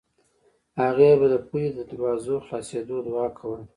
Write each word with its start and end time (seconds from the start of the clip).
هغې 0.81 1.11
به 1.19 1.27
د 1.33 1.35
پوهې 1.47 1.67
د 1.77 1.79
دروازو 1.91 2.35
خلاصېدو 2.45 2.97
دعا 3.07 3.27
کوله 3.37 3.63